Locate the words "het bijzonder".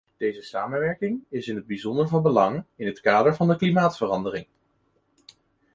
1.55-2.07